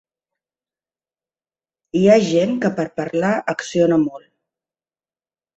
Hi 1.99 2.01
ha 2.07 2.15
gent 2.29 2.57
que, 2.65 2.71
per 2.81 2.87
parlar, 3.01 3.31
acciona 3.55 4.01
molt. 4.09 4.29